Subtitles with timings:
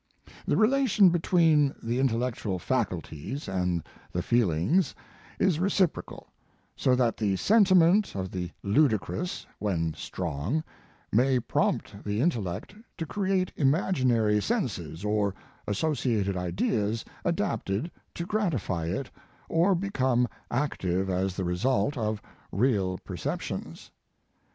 [0.47, 4.95] The relation between the intel lectual faculties and the feelings
[5.37, 6.31] is recipro cal,
[6.75, 10.63] so that the sentiment of the ludi crous, when strong,
[11.11, 15.35] may prompt the in tellect to create imaginary senses or
[15.67, 19.11] associated ideas adapted to gratify It,
[19.49, 23.91] or become active as the result of real per ceptions.